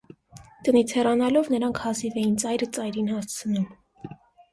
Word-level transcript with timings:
Տնից 0.67 0.93
հեռանալով 0.99 1.49
նրանք 1.55 1.81
հազիվ 1.83 2.17
էին 2.21 2.31
ծայրը 2.45 2.69
ծայրին 2.79 3.13
հասցնում։ 3.15 3.69